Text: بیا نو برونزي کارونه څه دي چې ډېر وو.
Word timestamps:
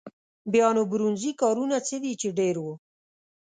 بیا 0.51 0.67
نو 0.75 0.81
برونزي 0.91 1.31
کارونه 1.41 1.77
څه 1.87 1.95
دي 2.03 2.13
چې 2.21 2.27
ډېر 2.39 2.55
وو. 2.63 2.73